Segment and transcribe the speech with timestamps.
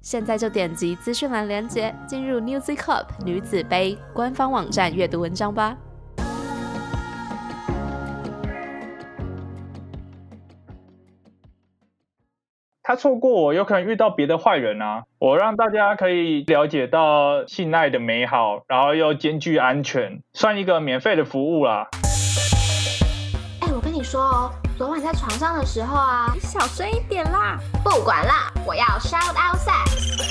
[0.00, 5.76] 现在就点击资讯栏链接，进入 New Z Cup 女子杯官方网站阅读文章吧。
[12.82, 15.02] 他错过我，有可能遇到别的坏人啊！
[15.18, 21.88] 我让大家可以了解到信赖的美好，然后又兼具安全，算一个免费的服务啦。
[23.98, 27.58] 你说哦，昨晚在床上的时候啊，你小声一点啦！
[27.82, 30.22] 不管啦，我要 shout out sex。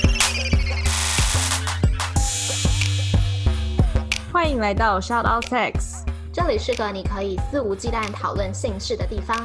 [4.31, 9.35] 欢迎来到 Shout Out Sex，这里是个你可以肆无忌惮讨论性事的地方。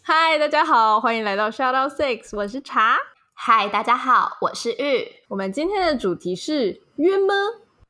[0.00, 2.96] 嗨，大家好，欢迎来到 Shout Out Sex，我是茶。
[3.34, 5.06] 嗨，大家好，我是玉。
[5.28, 7.34] 我们今天的主题是约吗？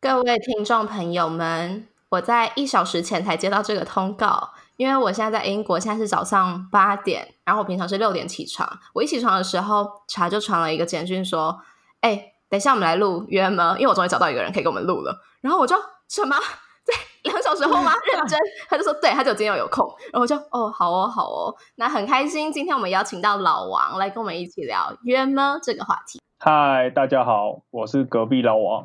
[0.00, 8.78] 各位听众朋友们，我在一小时前才接到这个通告，因为我现在在英国，现在是早上八点，然后我平常是六点起床。
[8.94, 11.60] 我一起床的时候，茶就传了一个简讯说
[12.00, 13.74] ：“哎，等一下我们来录约吗？
[13.78, 15.76] 因为我终于找到一个人可以跟我们录了。”然后我就
[16.08, 16.36] 什么？
[16.84, 17.92] 在两小时后吗？
[18.10, 18.38] 认真？
[18.70, 19.86] 他就说对，他就今天有空。
[20.10, 22.50] 然后我就哦，好哦，好哦，那很开心。
[22.50, 26.18] 今天我们邀请到老王来跟我们一起聊约吗这个话题。
[26.40, 28.84] 嗨，大家好，我是隔壁老王。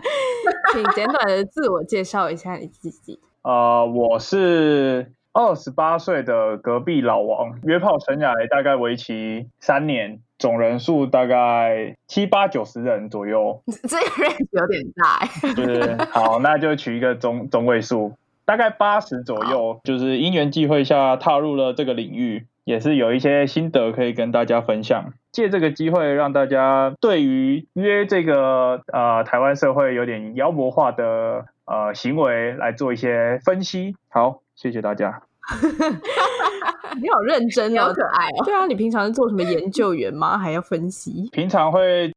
[0.72, 3.20] 请简短的自我介绍一下你自己。
[3.44, 13.62] 呃，我是二十八岁的隔壁老王，约炮生涯大概为期三年，总人数大概七八九十人左右。
[13.66, 15.28] 这个 range 有点大哎。
[15.54, 18.14] 就是好，那就取一个中中位数，
[18.46, 19.78] 大概八十左右。
[19.84, 25.14] 就是因缘际会下踏入了这个领域，也是有一些心得可以跟大家分享。
[25.32, 33.96] 借这个机会，让大家对于约这个呃台湾社会有点妖魔化的呃行为来做一些分析。
[34.10, 35.22] 好，谢谢大家。
[37.00, 38.44] 你好认真哦， 好可爱哦。
[38.44, 40.36] 对啊，你平常是做什么研究员吗？
[40.36, 41.30] 还要分析？
[41.32, 42.12] 平常会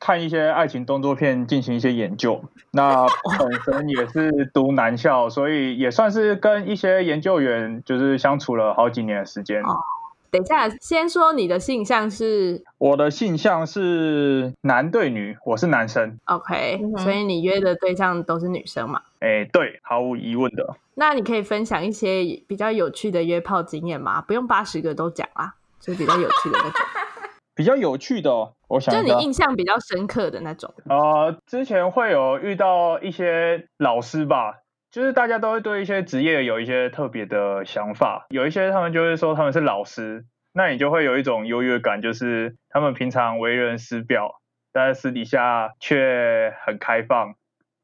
[0.00, 2.42] 看一些爱情动作片，进行一些研究。
[2.72, 3.06] 那
[3.38, 9.62] 本身也是读男校，所以也算是跟一些研究员就是相处了好几年的时间。
[9.62, 9.76] 哦
[10.30, 16.18] 等一下，先说你的性向是我的性向是男对女，我是男生。
[16.24, 19.00] OK，、嗯所以你约的对象都是女生嘛？
[19.20, 20.74] 哎，对，毫无疑问的。
[20.96, 24.20] 那你可以分享一些比较有趣的约炮经验吗？
[24.22, 26.72] 不用八十个都讲啦，就比较有趣的那种，
[27.54, 30.72] 比较有趣的哦，我想，就你印象比较深刻的那种。
[30.88, 44.40] 呃，之前会有遇到一些老师吧，就是大家都会对一些职业有一些特别的想法，有一些他们就会说他们是老师，那你就会有一种优越感，就是他们平常为人师表，
[44.72, 47.34] 但是私底下却很开放。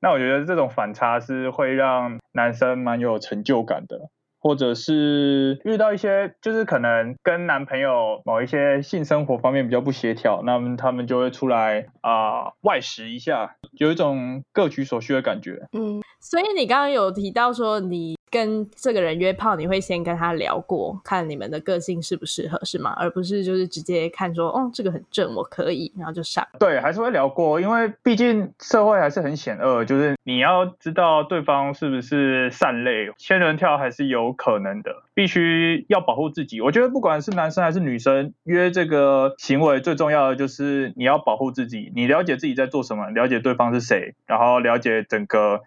[0.01, 4.09] 那我觉得这种反差是会让男生蛮有成就感的。
[4.41, 15.61] 或者是遇到一些就是可能跟男朋友某一些性生活方面比较不协调，那么他们就会出来啊、外食一下，有一种各取所需的感觉。
[15.73, 22.95] 嗯，所以你刚刚有提到说，你跟这个人约炮，你会先跟他聊过，看你们的个性适不适合，是吗？
[22.97, 26.47] 而不是就是直接看说，哦，这个很正，我可以，然后就上。
[26.59, 36.61] 对，还是会聊过，因为毕竟社会还是很险恶，就是你要知道对方是不是善类，仙人跳还是有可能的，必须要保护自己。
[36.61, 45.63] 我觉得不管是男生还是女生，约这个行为最重要的就是你要保护自己，你了解自己在做什么，了解对方是谁，然后了解整个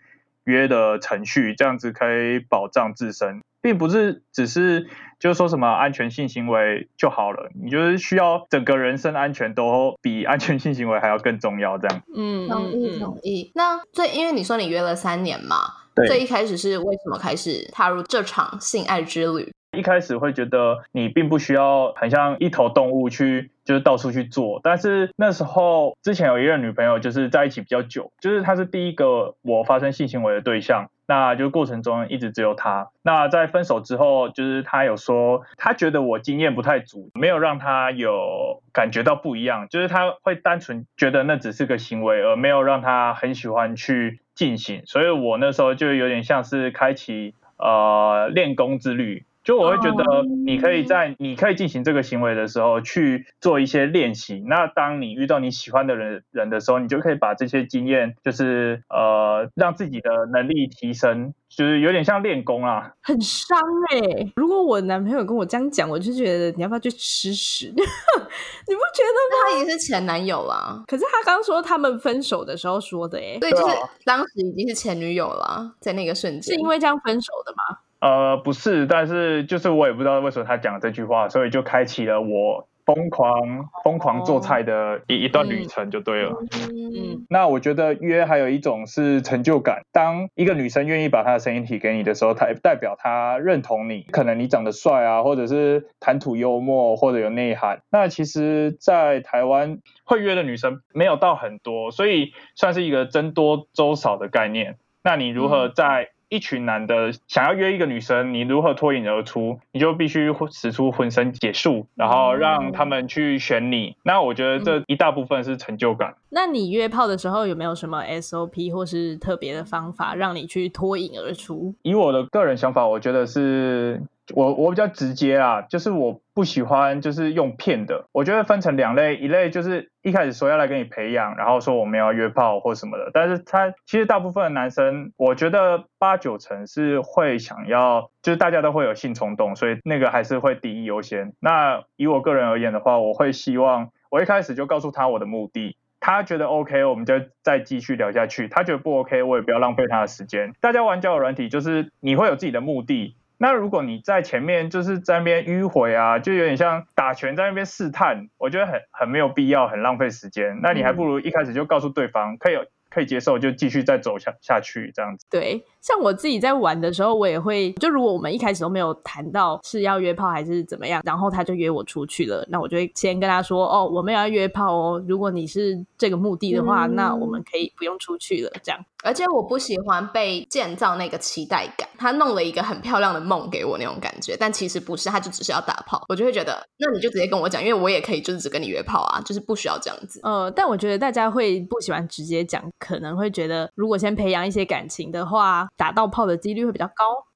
[0.46, 4.88] 约的程序，这样子可以保障自身，并不是只是
[5.20, 12.02] 就是说什么安全性行为就好了，你就是需要整个人身安全都比安全性行为还要更重要，这样。
[12.16, 13.52] 嗯，同意同意。
[13.56, 15.58] 那最因为你说你约了三年嘛，
[15.96, 19.52] 对最一开始是为什么开始踏入这场性爱之旅？
[19.74, 24.62] 一开始会觉得你并不需要很像一头动物去，就是到处去做。
[24.64, 30.90] 但是那时候之前有一任女朋友，就是在一起比较久，就是她是第一个我发生性行为的对象。
[31.06, 32.90] 那就过程中一直只有她。
[33.02, 44.84] 那在分手之后，就是她有说，她觉得我经验不太足，没有让她有感觉到不一样，就是她会单纯觉得那只是个行为，而没有让她很喜欢去进行。
[44.86, 49.26] 所以我那时候就有点像是开启呃练功之旅。
[49.44, 54.42] 就我会觉得哦你可以在你可以进行这个行为的时候去做一些练习。
[54.48, 62.94] 那当你遇到你喜欢的人人的时候，你就可以把这些经验，就是呃让自己的能力提升，就是有点像练功啊。
[63.02, 63.58] 很伤
[63.92, 67.68] 哎、如果我男朋友跟我这样讲，我就觉得你要不要去吃屎？
[67.76, 69.44] 你不觉得吗？
[69.46, 73.76] 他已经是前男友啦，可是他刚说他们分手的时候说的哎、对，就是
[74.06, 77.80] 当时已经是前女友了，在那个瞬间，是因为这样分手的吗？
[78.04, 86.36] 呃，不是，但是就是我也不知道为什么他讲这句话，所以就开启了我疯狂疯狂做菜的一一段旅程，就对了。
[86.70, 89.84] 嗯，那我觉得约还有一种是成就感。
[89.94, 94.02] 当一个女生愿意把她的声音提给你的时候，她代表她认同你。
[94.12, 97.84] 可能你长得帅啊，或者是谈吐幽默，或者有内涵。
[97.90, 104.76] 那其实，在台湾会约的女生没有到很多，所以算是一个僧多粥少的概念。
[105.06, 109.60] 那你如何在一群男的想要约一个女生，你如何脱颖而出？
[109.72, 113.96] 你就必须使出浑身解数，然后让他们去选你。
[114.02, 116.16] 那我觉得这一大部分是成就感。
[116.30, 121.76] 那你约炮的时候有没有什么 SOP 或是特别的方法让你去脱颖而出？
[121.84, 124.02] 以我的个人想法，我觉得是
[124.34, 128.08] 我我比较直接啊，就是我不喜欢就是用骗的。
[128.12, 141.34] 我觉得分成两类，一类就是一开始说要来跟你培养，然后说我们要约炮或什么的，但是他其实大部分的男生，我觉得八九成是会想要，就是大家都会有性冲动，所以那个还是会第一优先。
[141.40, 145.76] 那以我个人而言的话，我会希望我一开始就告诉他我的目的。
[146.00, 148.50] 他觉得 OK，我们就再继续聊下去。
[148.50, 150.52] 他觉得不 OK，我也不要浪费他的时间。
[150.60, 153.16] 大家玩交友软体，就是你会有自己的目的。
[153.38, 160.60] 那如果你在前面就是在那边迂回啊，就有点像打拳在那边试探，我觉得很很没有必要，很浪费时间。
[160.62, 162.58] 那你还不如一开始就告诉对方，可以
[162.90, 165.26] 可以接受，就继续再走下下去这样子。
[165.30, 178.80] 对，像我自己在玩的时候，我也会就如果我们一开始都没有谈到是要约炮还是怎么样，然后他就约我出去了，那我就会先跟他说哦，我们要约炮哦，如果你是这个目的的话，嗯那我们可以不用出去了，这样。
[179.04, 190.22] 而且我不喜欢被建造那个期待感，他弄了一个很漂亮的梦给我那种感觉，但其实不是，他就只是要打炮，我就会觉得，那你就直接跟我讲，因为我也可以就是只跟你约炮啊，就是不需要这样子。
[190.24, 196.94] 呃，但我觉得大家会不喜欢直接讲，可能会觉得如果先培养一些感情的话，打到炮的几率会比较高。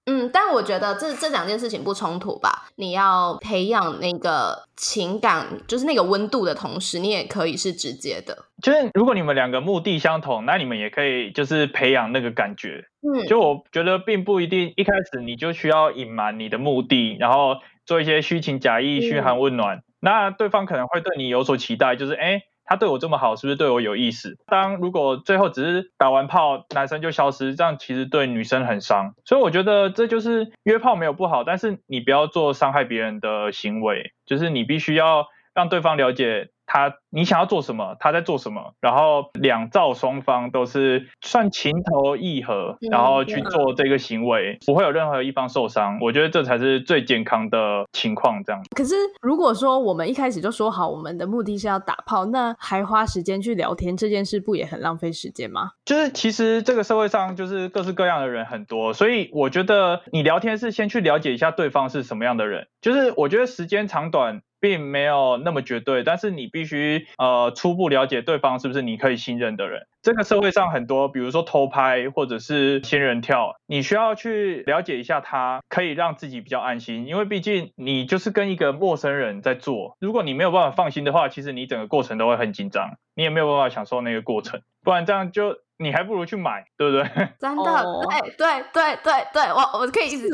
[0.09, 2.69] 嗯，但我觉得这这两件事情不冲突吧？
[2.75, 8.45] 你要培养那个情感，就是那个温度的同时，你也可以是直接的。
[8.63, 12.85] 就是如果你们两个目的相同，那你们也可以就是培养那个感觉。
[13.01, 19.83] 嗯，就我觉得并不一定一开始你就需要隐瞒你的目的，然后做一些虚情假意、嘘寒问暖。
[19.99, 24.37] 那对方可能会对你有所期待，就是哎，他对我这么好，是不是对我有意思？
[24.45, 29.13] 当如果最后只是打完炮，男生就消失，这样其实对女生很伤。
[29.25, 35.25] 所以我觉得这就是约炮没有不好，但是你不要做伤害别人的行为，就是你必须要
[35.55, 36.49] 让对方了解。
[36.67, 45.97] 他你想要做什么，他在做什么，然后两造双方都是算情投意合，嗯然后去做这个行为，不会有任何一方受伤。
[46.01, 48.43] 我觉得这才是最健康的情况。
[48.43, 55.71] 这样可是如果说我们一开始就说好，我们的目的是要打炮，那还花时间去聊天，这件事不也很浪费时间吗？
[55.85, 62.67] 就是其实这个社会上就是各式各样的人很多，所以我觉得你聊天是先去了解一下对方是什么样的人。
[62.81, 64.41] 就是我觉得时间长短。
[64.67, 69.87] 并没有那么绝对，但是你必须呃初步了解对方是不是你可以信任的人。
[70.01, 79.95] 这个社会上很多，比如说偷拍或者是仙人跳，你需要去了解一下他，可以让自己比较安心，因为毕竟你就是跟一个陌生人在做。
[80.01, 87.03] 如果你没有办法放心的话，其实你整个过程都会很紧张，你也没有办法享受那个过程，不然这样就你还不如去买，对不对？
[87.39, 87.71] 真的，
[88.09, 90.27] 哎对对对对对，我我可以一直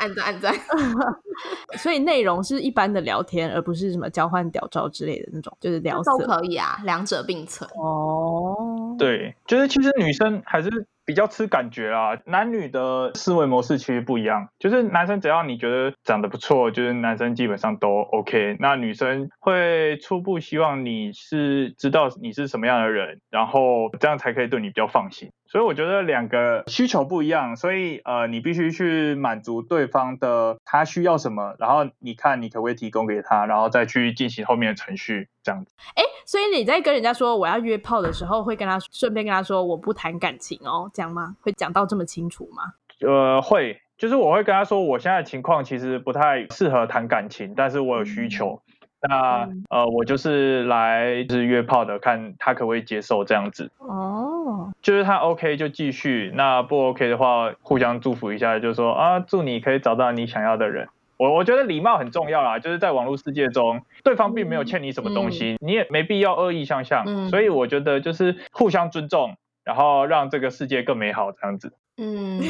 [0.00, 0.66] 按赞按赞按赞。
[1.78, 6.18] 所以内容是一般的聊天，而不是什么交换屌照之类的那种，就是聊都。
[6.18, 7.68] 可以啊，两者并存。
[7.76, 10.68] 哦，对，就是其实女生还是
[11.08, 14.46] 比较吃感觉啊，男女的思维模式其实不一样。
[14.58, 18.58] 就是男生只要你觉得长得不错，就是男生基本上都 OK。
[18.60, 25.30] 那女生会初步希望你是知道你是什么样的人，然后这样才可以对你比较放心。
[25.50, 35.72] 所以我觉得两个需求不一样，所以呃，你必须去满足对方的他需要什么，然后你看你可不可以提供给他，然后再去进行后面的程序，这样子。
[35.94, 41.34] 哎，所以你在跟人家说我要约炮的时候，会跟他顺便跟他说我不谈感情哦，这样吗？
[41.40, 42.74] 会讲到这么清楚吗？
[43.00, 48.60] 呃，会，就是我会跟他说，我现在的情况其实不太适合谈感情，但是我有需求。
[49.00, 53.70] 那嗯呃，我就是来就是约炮的，看他可不可以接受这样子。
[53.78, 60.88] 哦，就是他 OK 就继续，那不 OK 的话，互相祝福一下，就说啊，祝你可以找到你想要的人。
[61.16, 71.72] 我我觉得礼貌很重要啦，就是在网络世界中，对方并没有欠你什么东西，你也没必要恶意相向，嗯所以我觉得就是互相尊重，然后让这个世界更美好这样子。
[71.96, 72.40] 嗯，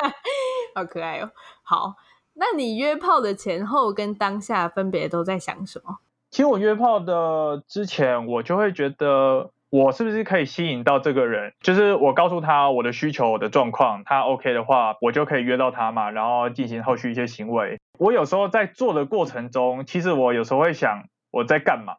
[0.74, 1.30] 好可爱哦。
[1.62, 1.96] 好，
[2.40, 5.98] 那你约炮的前后跟当下分别都在想什么？
[6.30, 17.80] 其实我约炮的之前，我就会觉得我是不是可以吸引到这个人，就是我告诉他我的需求、我的状况，他 OK 的话，我就可以约到他嘛，然后进行后续一些行为。
[17.98, 21.96] 我有时候在做的过程中，其实我有时候会想我在干嘛，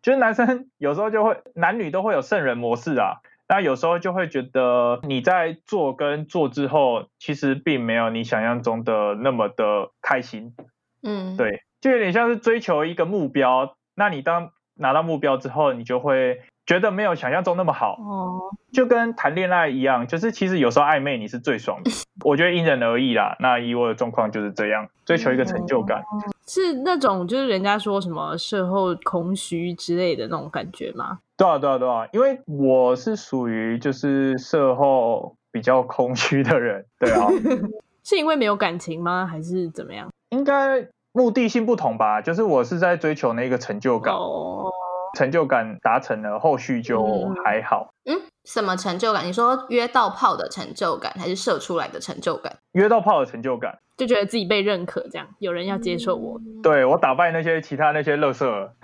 [0.00, 3.20] 就是男生 有时候就会，男女都会有圣人模式啊。
[3.52, 10.54] 那有时候就会觉得你在做跟做之后，其实并没有你想象中的那么的开心。
[11.02, 13.74] 嗯，对，就有点像是追求一个目标。
[13.94, 18.40] 那你当拿到目标之后，你就会觉得没有想象中那么好，哦，
[18.72, 21.90] 就跟谈恋爱一样，就是其实有时候暧昧你是最爽的。
[22.24, 23.36] 我觉得因人而异啦。
[23.38, 26.02] 那以我的状况就是这样，追求一个成就感。
[26.46, 31.18] 是那种就是人家说什么事后空虚之类的那种感觉吗？
[31.36, 37.28] 对啊，对啊，对啊，因为我是属于就是事后比较空虚的人，对啊，
[38.04, 39.26] 是因为没有感情吗？
[39.26, 40.08] 还是怎么样？
[40.30, 42.20] 应该目的性不同吧。
[42.20, 44.70] 就是我是在追求那个成就感，哦，
[45.16, 47.92] 成就感达成了，后续就嗯还好。
[48.04, 49.26] 嗯，什么成就感？
[49.26, 52.56] 你说约到炮的成就感，还是射出来的成就感？
[52.72, 53.78] 约到炮的成就感。
[54.06, 56.40] 就觉得自己被认可，这样有人要接受我。
[56.60, 58.74] 对我打败那些其他那些乐色，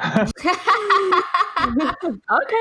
[2.28, 2.54] OK，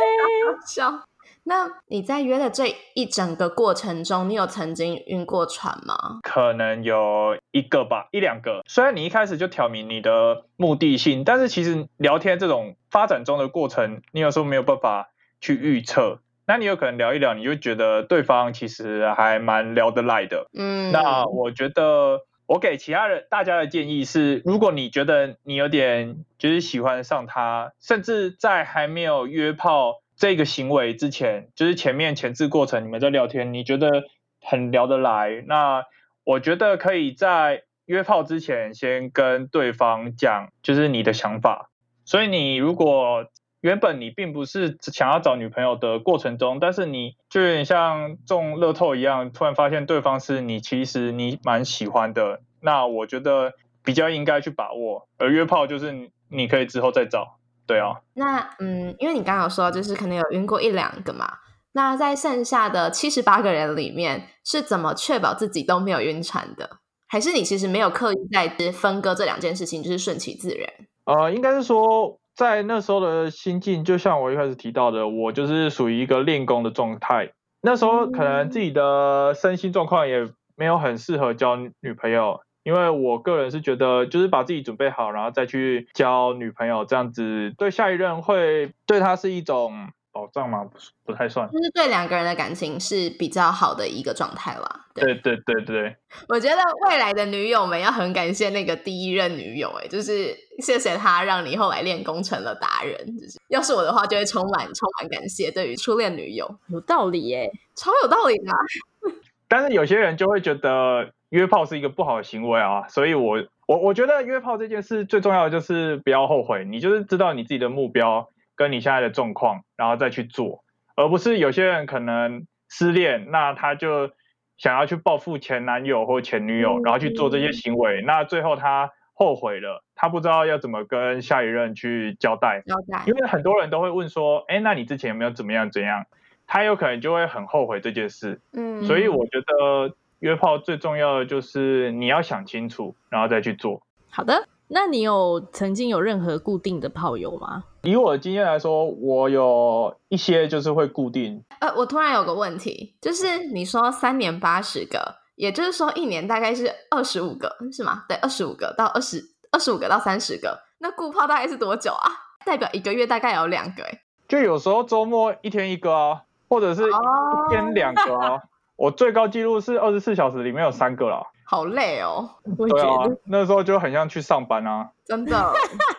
[0.66, 1.04] 笑。
[1.44, 6.20] 那你在约的这一整个过程中，你有曾经晕过船吗？
[6.24, 8.64] 可能有一个吧，一两个。
[8.68, 16.20] 虽然你一开始就挑明你的目的性，但是其实聊天这种发展中的过程，你有时候没有办法去预测。
[16.50, 20.48] 那你有可能聊一聊，你就觉得对方其实还蛮聊得来的。
[20.58, 34.06] 嗯，那我觉得，我给其他人大家的建议是，如果你觉得你有点就是喜欢上他，甚至在还没有约炮这个行为之前，就是前面前置过程你们在聊天，你觉得
[34.42, 35.84] 很聊得来，那
[36.24, 41.70] 我觉得可以在约炮之前先跟对方讲，就是你的想法。
[42.06, 43.28] 所以你如果
[43.62, 55.08] 原本你并不是想要找女朋友的过程中，但是你就有点像中乐透一样，突然发现对方是你其实你蛮喜欢的，那我觉得比较应该去把握。
[55.18, 58.02] 而约炮就是你你可以之后再找，对啊。
[58.14, 61.40] 那嗯，因为你刚刚有说，就是可能有晕过一两个嘛。
[61.74, 66.78] 那在剩下的七十八个人里面，是怎么确保自己都没有晕船的？
[67.08, 70.70] 还是你其实没有刻意在分割这两件事情，就是顺其自然？
[71.06, 77.32] 呃，应该是说，在那时候的心境，就像我一开始提到的，我就是属于一个练功的状态。
[77.64, 89.90] 那时候可能自己的身心状况也没有很适合交女朋友，因为我个人是觉得，就是把自己准备好，然后再去交女朋友，这样子对下一任会对他是一种
[90.28, 90.66] 保障吗？
[90.66, 91.50] 不是不太算。
[91.50, 94.86] 就是对两个人的感情是比较好的一个状态啦。
[94.94, 95.96] 对，对对对对，
[96.28, 102.98] 我觉得未来的女友们要很感谢那个第一任女友、欸，就是谢谢她让你后来练功成了达人。
[103.18, 107.50] 就是要是我的话，就会充满充满感谢对于初恋女友，有道理耶。
[107.76, 108.58] 超有道理的啊、
[109.48, 124.12] 但是有些人就会觉得约炮是一个不好的行为啊，所以我我我觉得约炮这件事最重要的就是不要后悔，你就是知道你自己的目标跟你现在的状况，然后再去做，而不是有些人可能失恋，那他就
[124.58, 136.06] 想要去报复前男友或前女友，然后去做这些行为，那最后他后悔了，他不知道要怎么跟下一任去交代，交代因为很多人都会问说，哎，那你之前有没有怎么样怎样？
[136.48, 143.82] 他有可能就会很后悔这件事，嗯所以我觉得约炮最重要的就是你要想清楚，然后再去做。
[144.10, 147.66] 好的，那你有曾经有任何固定的炮友吗？
[147.88, 158.04] 以我的经验来说，我有一些就是会固定，呃，我突然有个问题，就是你说三年八十个，也就是说一年大概是二十五个，是吗？
[158.10, 162.12] 对，二十五个到二十二十五个到三十个，那固泡大概是多久啊？
[162.46, 168.42] 代表一个月大概有两个、欸，就有时候周末一天一个啊，或者是哦一天两个啊。
[168.76, 171.24] 我最高记录是二十四小时里面有三个啦。
[171.46, 174.90] 好累哦，对啊那时候就很像去上班啊。
[175.06, 175.54] 真的。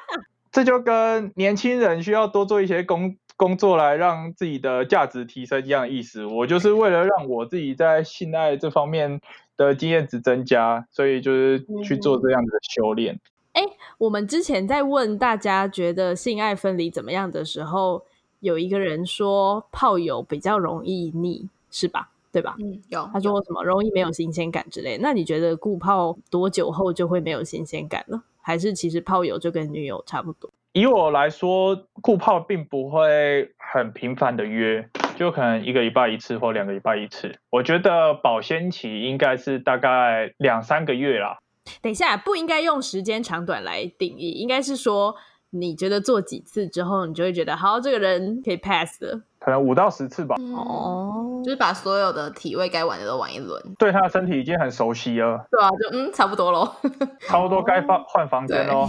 [0.58, 6.26] 这就跟年轻人需要多做一些工工作来让自己的价值提升一样的意思。
[6.26, 9.20] 我就是为了让我自己在性爱这方面
[9.56, 13.20] 的经验值增加，所以就是去做这样子的修炼。
[13.52, 13.62] 哎
[13.98, 18.02] 我们之前在问大家觉得性爱分离怎么样的时候，
[18.40, 22.10] 有一个人说炮友比较容易腻，是吧？
[22.32, 22.56] 对对吧？
[22.58, 24.98] 嗯，有他说什么容易没有新鲜感之类。
[25.00, 28.22] 那你觉得固泡多久后就会没有新鲜感了？
[28.48, 30.50] 还是其实炮友就跟女友差不多？
[30.72, 37.38] 以我来说，顾炮并不会很频繁的约，就可能一个礼拜一次或两个礼拜一次。
[37.50, 41.36] 我觉得保鲜期应该是大概两三个月啦。
[41.82, 45.14] 等一下，不应该用时间长短来定义，应该是说
[45.50, 49.22] 你觉得做几次之后，你就会觉得好，这个人可以 pass 的。
[49.40, 50.36] 可能五到十次吧。
[50.36, 53.62] 哦，就是把所有的体位该玩的都玩一轮。
[53.78, 56.68] 对他的身体已经很熟悉了，对啊，就嗯，差不多喽。
[57.26, 58.88] 差不多该换换房间喽，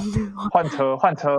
[0.51, 1.37] 换车换车。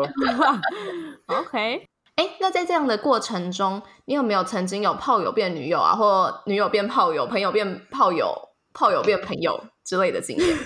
[1.27, 1.85] OK，
[2.17, 8.33] 哎，那在这样的过程中，你有没有曾经有炮友变女友啊，或女友变炮友，朋友变炮友，
[8.73, 10.57] 炮友变朋友之类的经验？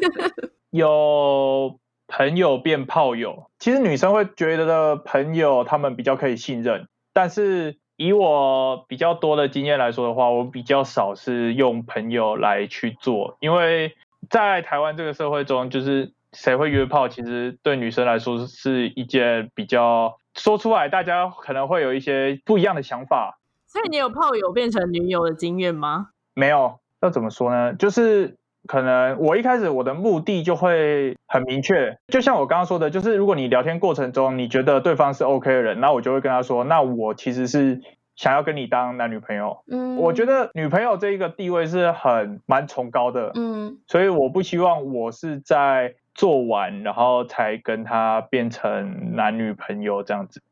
[0.70, 13.96] 有朋友变炮友，其实女生会觉得的朋友他们比较可以信任，但是以我比较多的经验来说的话，我比较少是用朋友来去做，因为
[14.30, 23.38] 在台湾这个社会中，就是谁会约炮，其实对女生来说是一件比较说出来，大家可能会有一些不一样的想法。
[23.66, 26.08] 所以你有炮友变成女友的经验吗？
[26.34, 27.74] 没有，要怎么说呢？
[27.74, 28.36] 就是
[28.66, 37.80] 可能我一开始我的目的就会很明确，就像我刚刚说的，就是如果你聊天过程中你觉得对方是 OK 的人，那我就会跟他说，那我其实是
[38.16, 39.62] 想要跟你当男女朋友。
[39.70, 50.42] 嗯，我觉得女朋友这一个地位是很蛮崇高的，嗯所以我不希望我是在做完然后才跟他变成男女朋友这样子。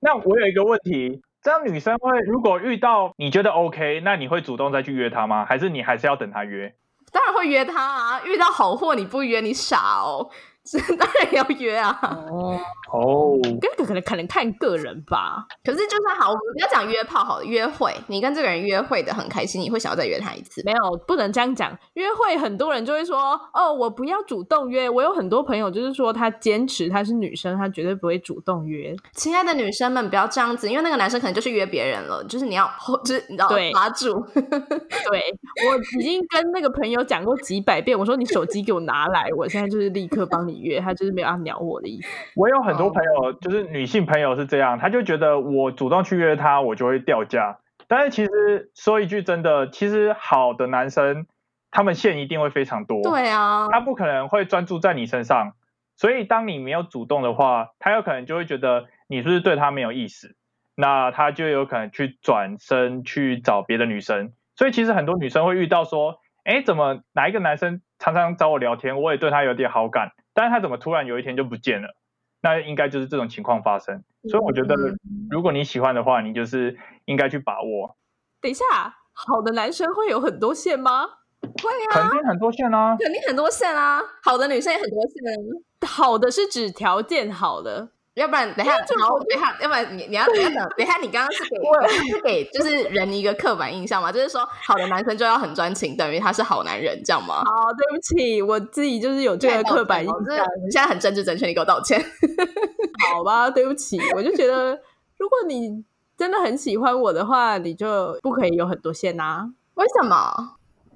[0.00, 5.46] 那我有一个问题，这样女生会如果遇到你觉得 OK，那你会主动再去约她吗？
[5.46, 6.74] 还是你还是要等她约？
[7.14, 10.28] 当然会约他啊，遇到好货你不约你傻哦，
[10.98, 11.98] 当然要约啊。
[12.30, 12.58] 哦，
[12.92, 15.46] 哦，这个可能可能看个人吧。
[15.62, 20.62] 可是就算好，我们不要讲约炮好了，约会，你跟这个人约会的很开心，你会想要再约他一次？
[20.64, 21.76] 没有，不能这样讲。
[21.94, 24.88] 约会很多人就会说，哦，我不要主动约。
[24.88, 28.94] 我有很多朋友就是说，他坚持他是女生，他绝对不会主动约。
[29.12, 32.70] 亲爱的女生们，不要这样子，因为那个男生可能就是约别人了，就是你要，
[33.04, 34.14] 就是你知道对抓住。
[34.34, 40.80] 对我已经跟那个朋友讲过几百遍，我说你手机给我拿来，我现在就是立刻帮你约。
[40.80, 42.08] 他就是没有要鸟我的意思。
[42.36, 47.58] 我有很多哦朋友，就是女性朋友是这样，她就觉得我主动去约她，我就会掉价。
[47.86, 51.26] 但是其实说一句真的，其实好的男生，
[51.70, 53.02] 他们线一定会非常多。
[53.02, 55.52] 对啊，他不可能会专注在你身上，
[55.96, 60.34] 所以当你没有主动的话，他有可能就会觉得你是不是对他没有意思，
[60.74, 64.32] 那他就有可能去转身去找别的女生。
[64.56, 71.96] 所以其实很多女生会遇到说，哎，怎么哪一个男生常常找我聊天，我也对他有点好感，但是他怎么突然有一天就不见了？
[72.42, 74.02] 那应该就是这种情况发生。
[74.28, 74.98] 所以我觉得嗯，
[75.30, 77.96] 如果你喜欢的话，你就是应该去把握。
[78.40, 78.64] 等一下，
[79.12, 81.06] 好的男生会有很多线吗？
[81.40, 85.86] 会啊，肯定很多线啊，肯定很多线啊，好的女生也很多线啊。
[85.86, 90.44] 好的是指条件好的，要不然等一下，好，等一下，要不然你你要等，等
[90.78, 97.42] 一下 你刚刚是给我是给就是人一个刻板印象嘛，就是说好的男生就要很专情，等于他是好男人，这样吗？
[97.44, 102.00] 好，对不起，我自己就是有这个刻板印就是象，你现在很政治正确，你给我道歉。
[103.12, 104.80] 好吧，对不起，我就觉得
[105.18, 105.84] 如果你
[106.16, 110.38] 真的很喜欢我的话，你就不可以有很多线啊，为什么啊？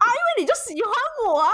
[0.01, 0.93] 因为你就喜欢
[1.27, 1.51] 我啊，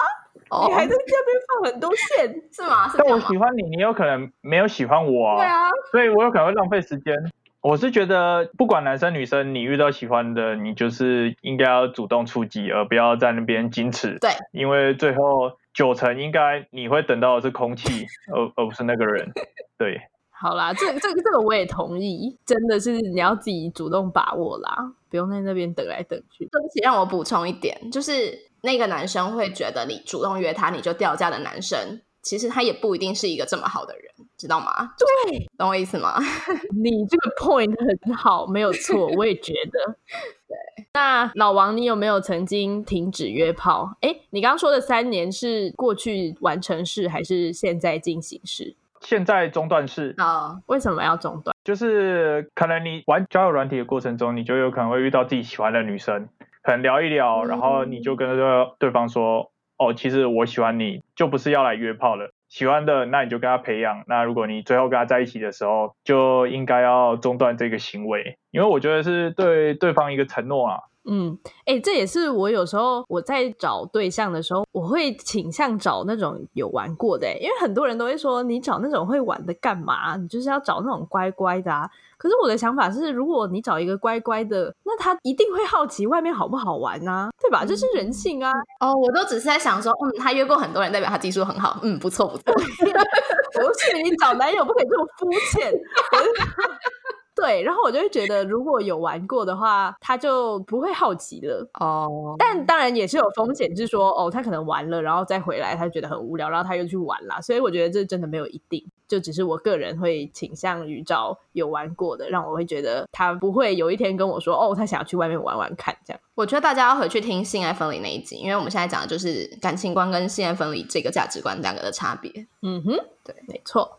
[0.50, 2.88] 哦你，还在这边放很多线，是吗？
[2.92, 3.18] 是但我？
[3.20, 7.14] 喜欢你，你有可能没有喜欢我啊对啊，所以我有可能会浪费时间。
[7.60, 14.18] 我是觉得，不管男生女生，你遇到喜欢的，你就是应该要主动出击，而不要在那边矜持。
[14.18, 19.32] 对，因为最后九成应该你会等到的是空气，而而不是那个人。
[19.78, 19.98] 对，
[20.30, 26.44] 好啦，这这个这个我也同意，真的是你要自己主动把握啦，不用在那边等来等去。
[26.52, 34.04] 对不起，让我补充一点，就是那个男生会觉得你主动约他你就掉价的男生，其实他也不一定是一个这么好的人，
[34.38, 34.94] 知道吗？
[35.28, 36.18] 对，懂我意思吗？
[36.82, 39.94] 你这个 point 很好，没有错，我也觉得。
[40.48, 43.96] 对，那老王，你有没有曾经停止约炮？
[44.00, 48.76] 哎，你刚刚说的三年是过去完成式还是现在进行式？
[49.00, 51.54] 现在中断式啊、为什么要中断？
[51.62, 56.28] 就是可能你玩交友软体的过程中，你就有可能会遇到自己喜欢的女生，
[56.64, 62.32] 可能聊一聊，嗯然后你就跟对对方说，哦，其实我喜欢你，就不是要来约炮了。
[62.48, 64.04] 喜欢的，那你就跟他培养。
[64.06, 70.80] 那如果你最后跟他在一起的时候，就应该要中断这个行为，因为我觉得是对对方一个承诺啊。
[71.06, 80.16] 嗯，哎、这也是我有时候我在找对象的时候，我会倾向找那种有玩过的、欸，因为很多人都会说你找那种会玩的干嘛？
[80.16, 81.88] 你就是要找那种乖乖的啊。
[82.16, 87.66] 可是我的想法是，如果你找一个乖乖的，那他一定会好奇外面好不好玩啊，对吧？
[87.66, 88.50] 这是人性啊。
[88.80, 92.44] 哦，我都只是在想说，嗯，他约过很多人，代表他技术很好，嗯，不错不错。
[92.56, 95.70] 不是你找男友不可以这么肤浅。
[97.34, 101.68] 对，然后我就会觉得，如果有玩过的话，他就不会好奇了。
[101.80, 107.40] 哦，但当然也是有风险，是说哦，他可能玩了，然后再回来，他觉得很无聊，然后他又去玩啦。
[107.40, 116.20] 所以我觉得这真的没有一定，就只是我个人会倾向于找有玩过的，让我会觉得他不会有一天跟我说哦，他想要去外面玩玩看这样。
[116.36, 122.30] 我觉得大家要回去听性爱分离那一集，因为我们现在讲的就是感情观跟性爱分离这个价值观两个的差别。
[122.62, 122.92] 嗯哼，
[123.24, 123.98] 对，没错。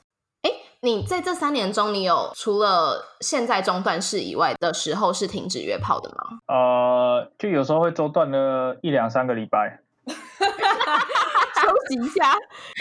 [0.85, 6.37] 你在这三年中，你有除了现在中断式以外的时候是停止约炮的吗？
[6.45, 9.79] 呃，就有时候会中断了一两三个礼拜。
[10.05, 12.35] 休息一下，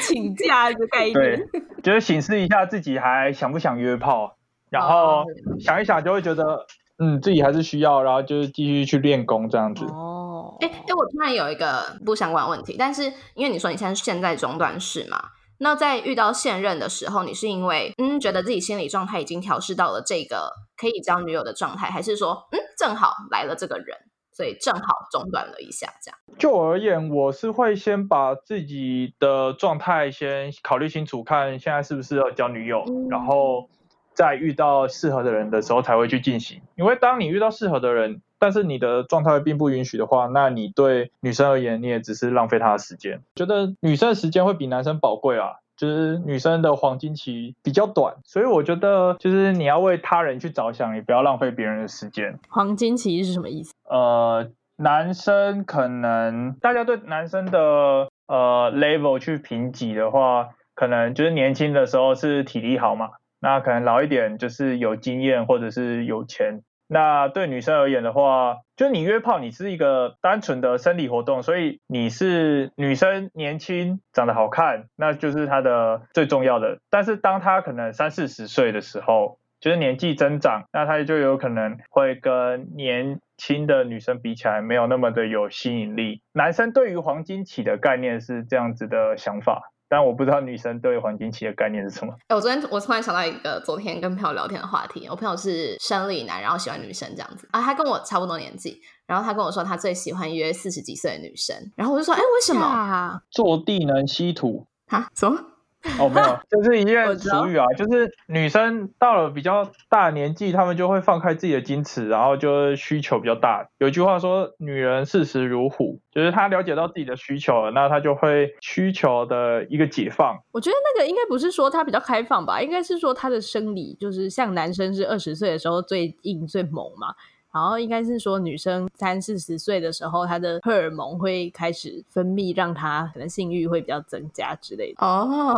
[0.06, 1.14] 请假的概念。
[1.14, 1.46] 对，
[1.82, 4.36] 就是审视一下自己还想不想约炮，
[4.68, 5.24] 然后
[5.58, 6.66] 想一想就会觉得，
[6.98, 9.86] 嗯，自己还是需要，然后就是继续去练功这样子。
[9.86, 15.18] 哦，哎哎，我突然有一个不相关问题，但是因为你说你现在现在中断式嘛，
[15.58, 23.96] 那在遇到现任的时候，你是因为嗯觉得自己心理状态已经调试到了这个可以交女友的状态，还是说嗯正好来了这个人，
[24.32, 26.18] 所以正好中断了一下这样？
[26.38, 33.68] 就我而言，我是会先把自己的状态先考虑清楚，看现在是不是要交女友，嗯然后
[34.12, 36.60] 在遇到适合的人的时候才会去进行。
[36.76, 43.22] 因为当你遇到适合的人，但是你的状态并不允许的话，那你对女生而言，你也只是浪费她的时间。
[43.34, 45.52] 觉得女生的时间会比男生宝贵啊。
[45.76, 52.38] 就是女生的黄金期比较短，所以我觉得就是你要为他人去着想，也不要浪费别人的时间。
[52.48, 53.74] 黄金期是什么意思？
[53.88, 66.60] 呃，男生可能大家对男生的呃 level 去评级的话，可能就是年轻的时候是体力好嘛，那可能老一点就是有经验或者是有钱。
[66.86, 76.78] 那对女生而言的话，就你约炮，你是一个单纯的生理活动，所以你是女生年轻长得好看，那就是她的最重要的。
[76.90, 86.20] 但是当她可能三四十岁的时候，就是年纪增长，那她就有可能会跟年轻的女生比起来没有那么的有吸引力。
[86.32, 92.14] 男生对于黄金期的概念是这样子的想法，但我不知道女生对黄金期的概念是什么。
[92.28, 102.64] 哎，我昨天我突然想到一个昨天跟朋友聊天的话题，我朋友是生理男，然后喜欢女生这样子啊，他跟我差不多年纪，然后他跟我说他最喜欢约四十几岁的女生，然后我就说，哎，为什么？
[102.64, 103.20] 啊？
[103.30, 104.66] 坐地能吸土。
[104.88, 105.08] 啊？
[105.14, 105.38] 什么？
[106.00, 113.68] 哦，没有，这是一件我知道俗语啊，就是女生到了比较大年纪，她们就会放开自己的矜持，然后就需求比较大。
[113.78, 120.38] 有一句话说，女人视时如虎，就是她了解到自己的需求了，那她就会需求的一个解放。
[120.52, 127.14] 我觉得那个应该不是说她比较开放吧，应该是说她的生理就是像男生是二十岁的时候最硬最猛嘛，
[127.54, 135.06] 然后应该是说女生三四十岁的时候，她的荷尔蒙会开始分泌，让她可能性欲会比较增加之类的。
[135.06, 135.54] 哦，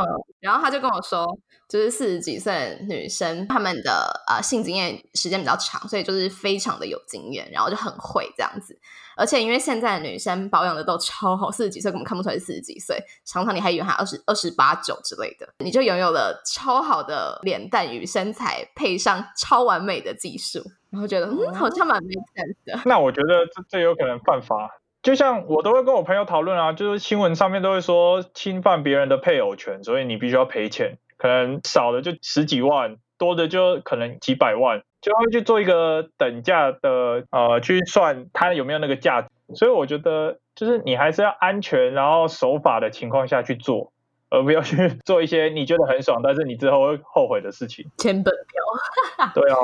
[0.46, 1.26] 然后他就跟我说，
[1.68, 8.78] 就是四十几岁的女生，她们的呃性经验时间比较长，所以就是非常的有经验，然后就很会这样子。
[9.16, 22.80] 而且因为现在的女生保养的都超好，四十几岁根本看不出来是四十几岁，常常你还以为她二十二十八九之类的，你就拥有了超好的脸蛋与身材，配上超完美的技术，然后觉得嗯，好像蛮 make sense 的。
[22.84, 24.70] 那我觉得这这有可能犯法。
[25.06, 39.28] 就像我都会跟我朋友讨论啊，就是新闻上面都会说侵犯别人的配偶权，所以你必须要赔钱，可能少的就十几万，多的就可能几百万，就会去做一个等价的呃去算它有没有那个价值。
[39.54, 43.92] 所以我觉得就是你还是要安全，然后守法的情况下去做，
[44.28, 47.88] 而不要去做一些你觉得很爽，但是你之后会后悔的事情。
[47.98, 49.56] 签本票，对啊，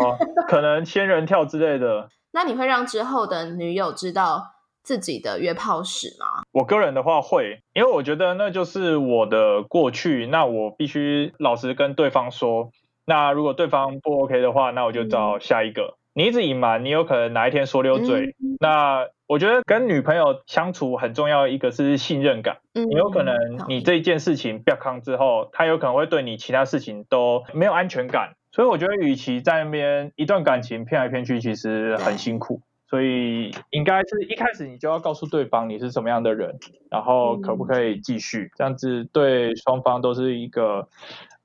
[0.47, 2.09] 可能仙人跳之类的。
[2.31, 4.53] 那你会让之后的女友知道
[4.83, 6.43] 自己的约炮史吗？
[6.53, 12.71] 我个人的话会，因为我觉得那就是我的过去，那我必须老实跟对方说。
[13.05, 15.97] 那如果对方不 OK 的话，那我就找下一个。
[16.15, 18.35] 你一直隐瞒，你有可能哪一天说溜嘴。
[18.39, 22.59] 嗯那我觉得跟女朋友相处很重要，一个是信任感。
[22.75, 23.35] 嗯你有可能
[23.67, 28.35] 你这一件事情不康之后，他有可能会对你其他事情都没有安全感。
[28.53, 32.61] 所以我觉得，与其在那边一段感情骗来骗去，其实很辛苦。
[32.93, 36.59] 所以应该是一开始你就要告诉对方你是什么样的人，
[36.91, 40.91] 然后可不可以继续，这样子对双方都是一个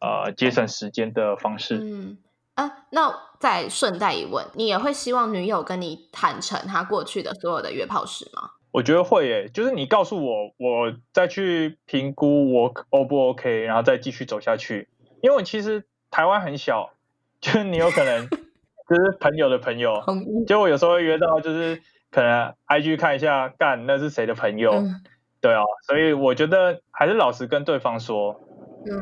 [0.02, 1.78] 呃节省时间的方式。
[1.78, 2.18] 嗯，
[2.56, 8.52] 啊，那再顺带一问，你也会希望女友跟你坦诚她过去的所有的约炮史吗？
[8.74, 14.90] 我觉得会诶，就是你告诉我，我再去评估我 O 不 OK，然后再继续走下去。
[15.22, 16.92] 因为其实台湾很小，
[17.40, 18.28] 就是你有可能
[18.90, 20.04] 就是朋友的朋友，
[20.48, 24.72] 就我有时候会约到，就是可能 IG 看一下，干那是谁的朋友，
[25.42, 28.42] 对啊，所以我觉得还是老实跟对方说。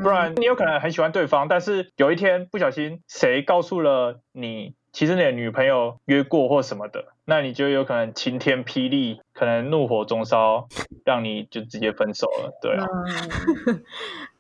[0.02, 10.68] 不然你有可能很喜欢对方，但是有一天不小心谁告诉了你，其实你的女朋友约过或什么的，那你就有可能晴天霹雳，可能怒火中烧，
[11.06, 12.58] 让你就直接分手了。
[12.64, 12.88] 对啊。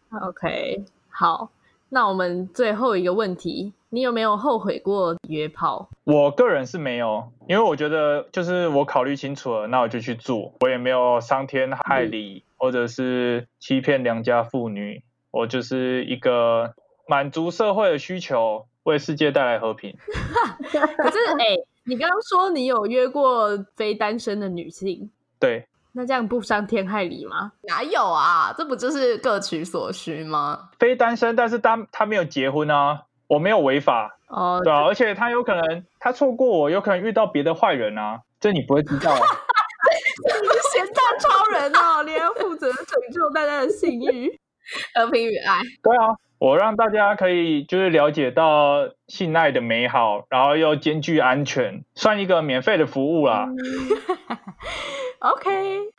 [0.27, 1.51] OK，好，
[1.95, 5.89] 那我们最后一个问题，你有没有后悔过约炮？
[6.03, 15.03] 我个人是没有，因为我觉得就是我考虑清楚了，那我就去做，我也没有伤天害理，或者是欺骗良家妇女。
[15.31, 16.73] 我就是一个
[17.08, 19.95] 满足社会的需求，为世界带来和平。
[20.97, 21.55] 可是， 哎，
[21.86, 27.53] 你刚刚说你有约过非单身的女性，对，那这样不伤天害理吗？
[27.63, 30.69] 哪有啊，这不就是各取所需吗？
[30.77, 39.12] 非单身，但是他他没有结婚啊，我没有违法哦，对啊，而且他有可能他错过我，有可能遇到别的坏人啊，这你不会知道。
[39.13, 39.19] 啊
[40.25, 44.39] 你是咸蛋超人哦，你要负责拯救大家的信誉。
[44.95, 45.62] 和平与爱。
[45.84, 53.47] 对啊，我让大家可以就是了解到性爱的美好，然后又兼具安全，算一个免费的服务啦。
[55.19, 55.49] OK，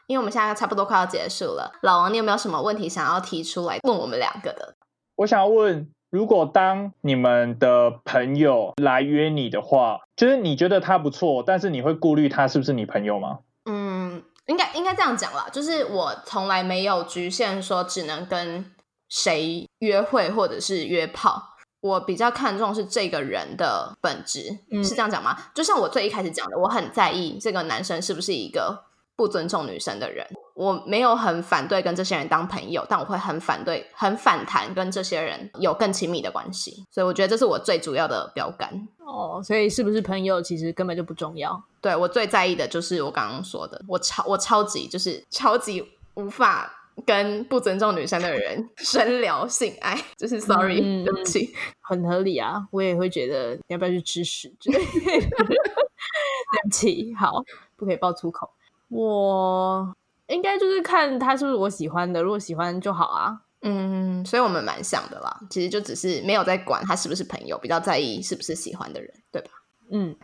[0.07, 4.75] 因为我们现在差不多快要结束了，老王，你有没有什么问题想要提出来问我们两个的？
[5.17, 13.39] 我想要问，如果当你们的朋友来约你的话，就是你觉得他不错，但是你会顾虑他是不是你朋友吗？
[13.65, 14.23] 嗯。
[14.47, 18.65] 应该应该这样讲啦，就是我从来没有局限说只能跟
[19.09, 25.37] 谁约会或者是约炮，我比较看重是这个人的本质，是这样讲吗？
[25.55, 30.27] 就像我最一开始讲的，我很在意这个男生是不是一个不尊重女生的人。
[30.55, 36.83] 我没有很反对跟这些人当朋友，但我会很反对、很反弹跟这些人有更亲密的关系。
[36.91, 38.89] 所以我觉得这是我最主要的标杆。
[39.01, 41.63] 哦，所以是不是朋友其实根本就不重要。
[41.83, 52.67] 对我最在意的就是我刚刚说的，我超我超级就是超级无法跟不尊重女生的人 深聊性爱，就是 sorry，对不起，很合理啊。
[52.71, 54.55] 我也会觉得要不要去吃屎？
[54.65, 54.73] 对
[56.63, 57.43] 不起，好，
[57.77, 58.51] 不可以爆粗口。
[58.89, 59.95] 我。
[60.29, 63.43] 应该就是看他是不是我喜欢的，如果喜欢就好啊。
[63.63, 65.41] 嗯，所以我们蛮像的啦。
[65.49, 69.51] 其实就只是没有在管他是不是朋友，比较在意是不是喜欢的人，对吧？
[69.93, 70.17] 嗯，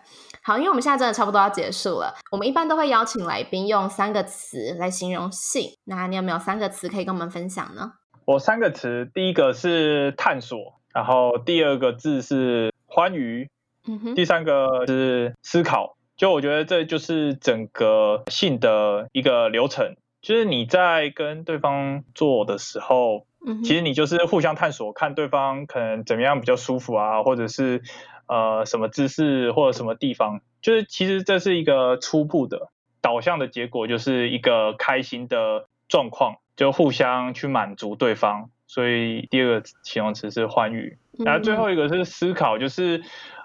[0.44, 2.12] 好，因为我们现在真的差不多要结束了。
[2.32, 5.70] 我们一般都会邀请来宾用三个词来形容性。
[5.84, 7.92] 那你有没有三个词可以跟我们分享呢？
[8.24, 13.48] 我三个词，第一个是探索，然后第二个字是欢愉，
[13.86, 15.96] 嗯哼，第三个是思考。
[16.16, 23.26] 就我觉得这就是整个性的一个流程，就是你在跟对方做的时候，
[23.64, 27.82] 其实你就是互相探索，看对方可能怎么样比较舒服啊，或者是
[28.26, 38.50] 呃什么姿势或者什么地方，就是其实这是一个初步的导向的结果，就是一个开心的状况，就互相去满足对方。
[38.66, 43.02] 所以第二个形容词是欢愉，然后最后一个是思考，就是。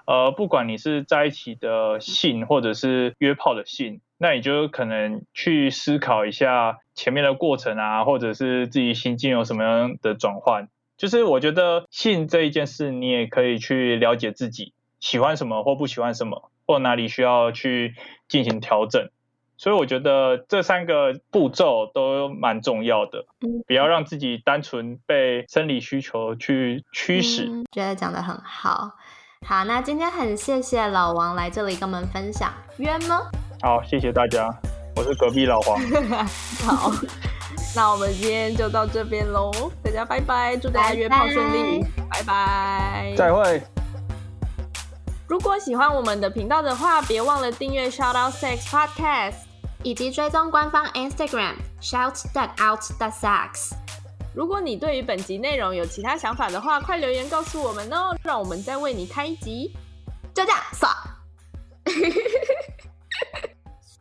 [0.08, 10.68] 呃，不管你是在一起的性，或者是约炮的性，那你就可能去思考一下前面的过程啊，或者是自己心境有什么样的转换。
[10.98, 17.94] 就是我觉得性这一件事，你也可以去了解自己喜欢什么或不喜欢什么，或哪里需要去
[18.28, 19.08] 进行调整。
[19.56, 23.26] 所以我觉得这三个步骤都蛮重要的，
[23.66, 27.48] 不要让自己单纯被生理需求去驱使。
[27.72, 28.92] 觉得讲的很好。
[29.46, 33.20] 好，那今天很谢谢老王来这里跟我们分享约吗？
[33.60, 34.48] 好，谢谢大家，
[34.98, 35.80] 我是隔壁老黄。
[36.66, 36.90] 好，
[37.76, 43.62] 那我们今天就到这边喽，大家拜拜，祝大家约炮顺利，拜拜，再会。
[45.28, 49.34] 如果喜欢我们的频道的话，别忘了订阅 Shout Out Sex Podcast，
[49.84, 53.74] 以及追踪官方 Instagram Shout That Out The Sex。
[54.34, 59.72] 如果你对于本集内容有其他想法的话，快留言告诉我们哦，让我们再为你开一集。
[60.34, 60.88] 就这样， 刷，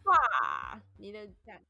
[0.04, 0.14] 刷，
[1.08, 1.67] 你的价。